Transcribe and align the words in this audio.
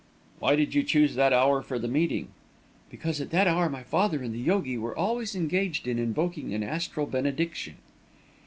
"Why 0.39 0.55
did 0.55 0.73
you 0.73 0.81
choose 0.81 1.13
that 1.13 1.31
hour 1.31 1.61
for 1.61 1.77
the 1.77 1.87
meeting?" 1.87 2.29
"Because 2.89 3.21
at 3.21 3.29
that 3.29 3.45
hour 3.45 3.69
my 3.69 3.83
father 3.83 4.23
and 4.23 4.33
the 4.33 4.39
yogi 4.39 4.75
were 4.75 4.97
always 4.97 5.35
engaged 5.35 5.87
in 5.87 5.99
invoking 5.99 6.55
an 6.55 6.63
astral 6.63 7.05
benediction." 7.05 7.75